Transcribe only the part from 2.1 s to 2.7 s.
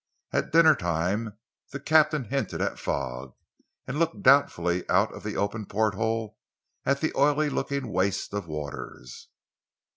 hinted